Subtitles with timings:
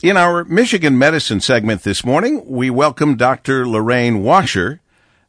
[0.00, 3.66] In our Michigan Medicine segment this morning, we welcome Dr.
[3.66, 4.80] Lorraine Washer.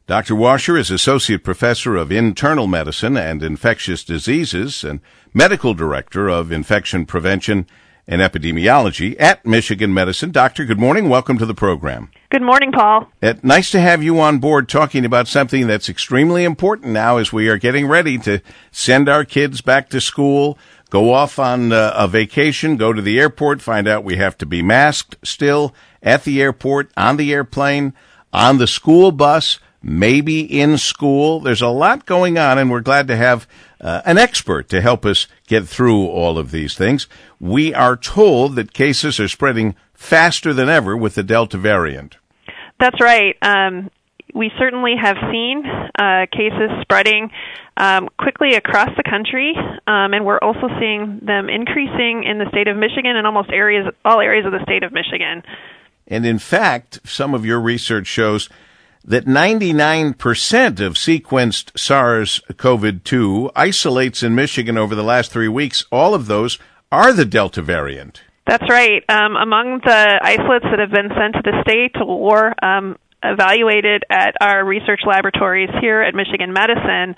[0.06, 0.36] Dr.
[0.36, 5.00] Washer is Associate Professor of Internal Medicine and Infectious Diseases and
[5.34, 7.66] Medical Director of Infection Prevention
[8.06, 10.30] and Epidemiology at Michigan Medicine.
[10.30, 11.08] Doctor, good morning.
[11.08, 12.10] Welcome to the program.
[12.30, 13.08] Good morning, Paul.
[13.20, 17.32] Uh, nice to have you on board talking about something that's extremely important now as
[17.32, 18.40] we are getting ready to
[18.70, 20.56] send our kids back to school,
[20.90, 24.46] go off on uh, a vacation, go to the airport, find out we have to
[24.46, 27.94] be masked still at the airport, on the airplane,
[28.32, 31.40] on the school bus, maybe in school.
[31.40, 33.46] There's a lot going on, and we're glad to have
[33.80, 37.06] uh, an expert to help us get through all of these things.
[37.38, 42.16] We are told that cases are spreading faster than ever with the Delta variant.
[42.78, 43.36] That's right.
[43.42, 43.90] Um,
[44.34, 47.30] we certainly have seen uh, cases spreading
[47.76, 49.54] um, quickly across the country,
[49.86, 53.86] um, and we're also seeing them increasing in the state of Michigan and almost areas,
[54.04, 55.42] all areas of the state of Michigan.
[56.06, 58.48] And in fact, some of your research shows
[59.04, 65.84] that 99% of sequenced SARS CoV 2 isolates in Michigan over the last three weeks,
[65.90, 66.58] all of those
[66.92, 68.22] are the Delta variant.
[68.46, 69.04] That's right.
[69.08, 74.34] Um, among the isolates that have been sent to the state or um, evaluated at
[74.40, 77.14] our research laboratories here at Michigan Medicine,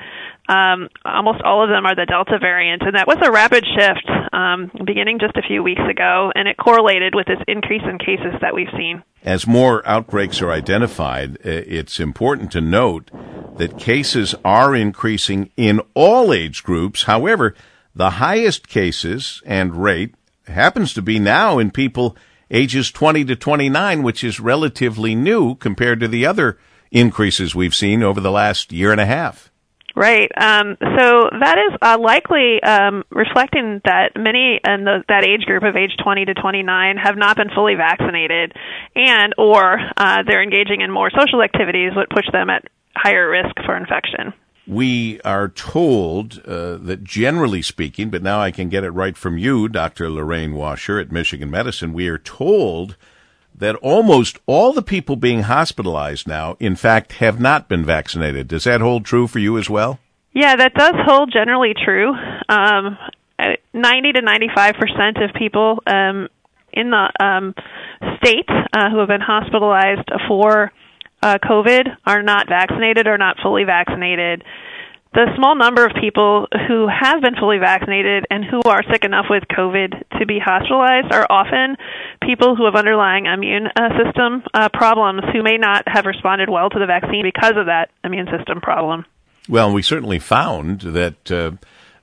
[0.48, 4.11] um, almost all of them are the Delta variant, and that was a rapid shift
[4.33, 8.34] um, beginning just a few weeks ago, and it correlated with this increase in cases
[8.41, 9.03] that we've seen.
[9.23, 13.11] As more outbreaks are identified, it's important to note
[13.56, 17.05] that cases are increasing in all age groups.
[17.05, 17.55] However,
[17.95, 20.14] the highest cases and rate
[20.48, 22.17] happens to be now in people
[22.53, 26.58] ages 20 to 29, which is relatively new compared to the other
[26.92, 29.50] increases we've seen over the last year and a half.
[29.95, 30.31] Right.
[30.36, 35.64] Um, so that is uh, likely um, reflecting that many in the, that age group
[35.64, 38.55] of age 20 to 29 have not been fully vaccinated,
[38.97, 42.64] and or uh, they're engaging in more social activities, which push them at
[42.97, 44.33] higher risk for infection.
[44.67, 49.36] We are told uh, that generally speaking, but now I can get it right from
[49.36, 50.09] you, Dr.
[50.09, 52.97] Lorraine Washer at Michigan Medicine, we are told
[53.55, 58.48] that almost all the people being hospitalized now, in fact, have not been vaccinated.
[58.48, 59.98] Does that hold true for you as well?
[60.33, 62.15] Yeah, that does hold generally true.
[62.48, 62.97] Um,
[63.75, 66.29] 90 to 95 percent of people um,
[66.73, 67.55] in the um,
[68.17, 70.73] state uh, who have been hospitalized for
[71.23, 74.45] uh, COVID are not vaccinated or not fully vaccinated
[75.15, 79.27] the small number of people who have been fully vaccinated and who are sick enough
[79.29, 81.77] with COVID to be hospitalized are often
[82.23, 86.71] people who have underlying immune uh, system uh, problems who may not have responded well
[86.71, 89.05] to the vaccine because of that immune system problem.
[89.49, 91.31] Well, we certainly found that.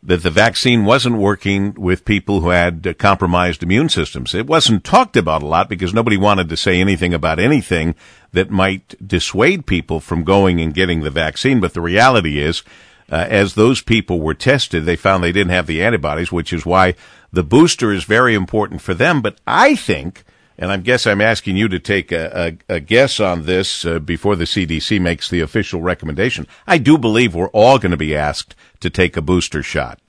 [0.02, 4.34] That the vaccine wasn't working with people who had compromised immune systems.
[4.34, 7.96] It wasn't talked about a lot because nobody wanted to say anything about anything
[8.32, 11.60] that might dissuade people from going and getting the vaccine.
[11.60, 12.64] But the reality is
[13.12, 16.66] uh, as those people were tested, they found they didn't have the antibodies, which is
[16.66, 16.96] why
[17.32, 19.22] the booster is very important for them.
[19.22, 20.24] But I think,
[20.60, 23.98] and I guess I'm asking you to take a, a, a guess on this uh,
[24.00, 26.46] before the CDC makes the official recommendation.
[26.68, 30.00] I do believe we're all going to be asked to take a booster shot.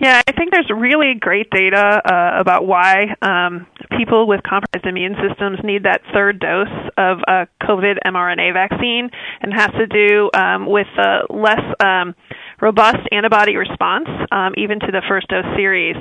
[0.00, 3.66] Yeah, I think there's really great data uh, about why um,
[3.98, 9.10] people with compromised immune systems need that third dose of a COVID mRNA vaccine,
[9.42, 12.14] and has to do um, with a less um,
[12.62, 15.96] robust antibody response, um, even to the first dose series.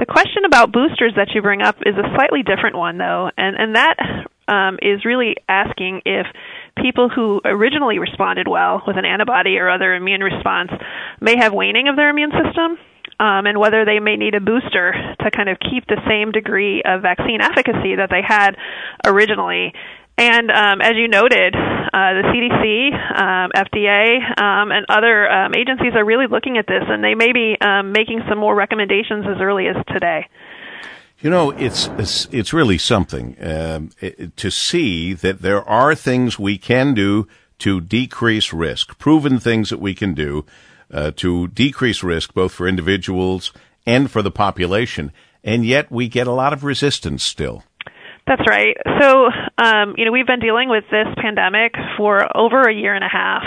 [0.00, 3.54] The question about boosters that you bring up is a slightly different one, though, and
[3.54, 3.96] and that
[4.48, 6.26] um, is really asking if
[6.80, 10.70] people who originally responded well with an antibody or other immune response
[11.20, 12.78] may have waning of their immune system
[13.20, 16.82] um, and whether they may need a booster to kind of keep the same degree
[16.82, 18.56] of vaccine efficacy that they had
[19.04, 19.74] originally.
[20.20, 25.94] And um, as you noted, uh, the CDC, um, FDA, um, and other um, agencies
[25.94, 29.40] are really looking at this, and they may be um, making some more recommendations as
[29.40, 30.28] early as today.
[31.20, 36.38] You know, it's it's, it's really something um, it, to see that there are things
[36.38, 37.26] we can do
[37.60, 40.44] to decrease risk, proven things that we can do
[40.92, 43.54] uh, to decrease risk both for individuals
[43.86, 45.12] and for the population.
[45.42, 47.64] And yet we get a lot of resistance still.
[48.26, 48.76] That's right.
[49.00, 49.26] So,
[49.58, 53.08] um, you know, we've been dealing with this pandemic for over a year and a
[53.08, 53.42] half.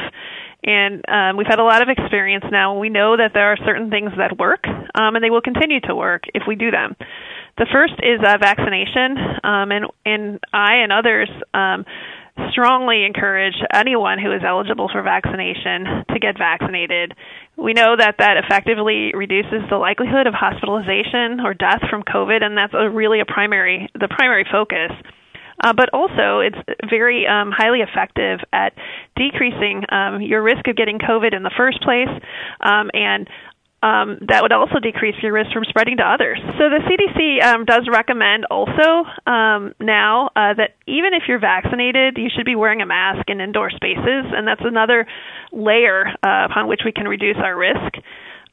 [0.66, 2.80] And um, we've had a lot of experience now.
[2.80, 5.96] We know that there are certain things that work, um, and they will continue to
[5.96, 6.96] work if we do them.
[7.58, 11.86] The first is uh, vaccination, um, and and I and others um,
[12.52, 17.14] strongly encourage anyone who is eligible for vaccination to get vaccinated.
[17.58, 22.58] We know that that effectively reduces the likelihood of hospitalization or death from COVID, and
[22.58, 24.92] that's a really a primary the primary focus.
[25.64, 26.58] Uh, but also, it's
[26.90, 28.74] very um, highly effective at
[29.16, 32.10] decreasing um, your risk of getting COVID in the first place
[32.60, 33.30] um, and
[33.84, 36.40] um, that would also decrease your risk from spreading to others.
[36.58, 42.18] So the CDC um, does recommend also um, now uh, that even if you're vaccinated,
[42.18, 45.06] you should be wearing a mask in indoor spaces, and that's another
[45.52, 48.00] layer uh, upon which we can reduce our risk.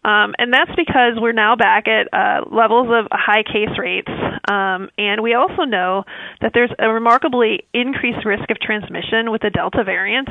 [0.03, 4.11] Um, and that's because we're now back at uh, levels of high case rates.
[4.49, 6.05] Um, and we also know
[6.41, 10.29] that there's a remarkably increased risk of transmission with the Delta variant.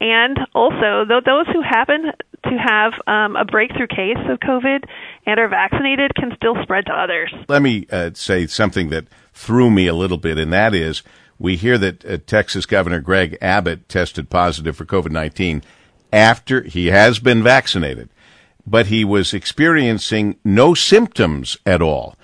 [0.00, 2.12] And also, those who happen
[2.44, 4.84] to have um, a breakthrough case of COVID
[5.24, 7.32] and are vaccinated can still spread to others.
[7.48, 11.02] Let me uh, say something that threw me a little bit, and that is
[11.38, 15.62] we hear that uh, Texas Governor Greg Abbott tested positive for COVID 19
[16.12, 18.08] after he has been vaccinated,
[18.66, 22.15] but he was experiencing no symptoms at all.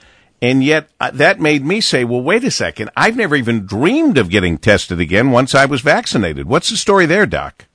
[0.42, 2.90] And yet uh, that made me say, well, wait a second.
[2.96, 6.48] I've never even dreamed of getting tested again once I was vaccinated.
[6.48, 7.66] What's the story there, Doc?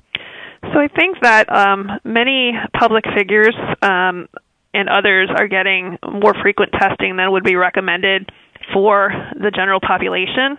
[0.62, 4.28] So I think that um, many public figures um,
[4.74, 8.30] and others are getting more frequent testing than would be recommended
[8.74, 10.58] for the general population.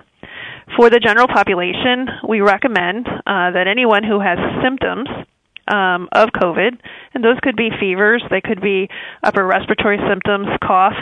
[0.76, 5.08] For the general population, we recommend uh, that anyone who has symptoms
[5.68, 6.78] um, of COVID,
[7.14, 8.88] and those could be fevers, they could be
[9.22, 10.96] upper respiratory symptoms, cough,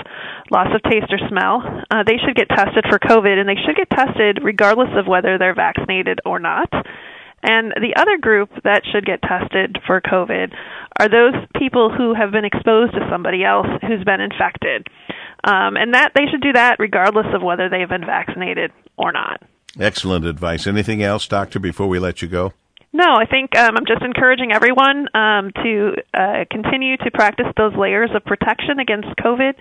[0.51, 1.63] loss of taste or smell.
[1.91, 5.39] Uh, they should get tested for COVID, and they should get tested regardless of whether
[5.39, 6.71] they're vaccinated or not.
[7.43, 10.53] And the other group that should get tested for COVID
[10.99, 14.89] are those people who have been exposed to somebody else who's been infected.
[15.45, 19.43] Um, and that they should do that regardless of whether they've been vaccinated or not.
[19.79, 20.67] Excellent advice.
[20.67, 22.53] Anything else, Doctor, before we let you go?
[22.97, 27.75] No, I think um, I'm just encouraging everyone um, to uh, continue to practice those
[27.77, 29.53] layers of protection against COVID.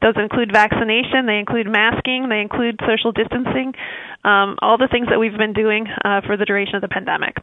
[0.00, 3.74] Those include vaccination, they include masking, they include social distancing,
[4.24, 7.36] um, all the things that we've been doing uh, for the duration of the pandemic.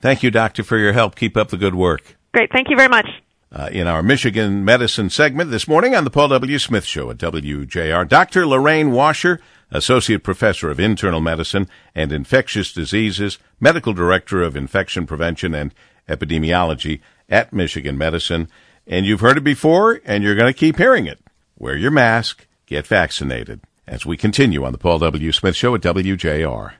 [0.00, 1.16] Thank you, Doctor, for your help.
[1.16, 2.16] Keep up the good work.
[2.32, 2.52] Great.
[2.52, 3.08] Thank you very much.
[3.50, 6.60] Uh, in our Michigan medicine segment this morning on the Paul W.
[6.60, 8.46] Smith Show at WJR, Dr.
[8.46, 9.40] Lorraine Washer
[9.74, 15.74] Associate Professor of Internal Medicine and Infectious Diseases, Medical Director of Infection Prevention and
[16.08, 18.48] Epidemiology at Michigan Medicine.
[18.86, 21.18] And you've heard it before, and you're going to keep hearing it.
[21.58, 23.62] Wear your mask, get vaccinated.
[23.86, 25.32] As we continue on the Paul W.
[25.32, 26.74] Smith Show at WJR.